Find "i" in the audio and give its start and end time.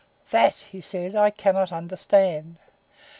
1.13-1.29